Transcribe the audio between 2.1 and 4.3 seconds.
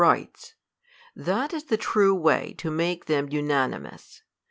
way to make them unanimous.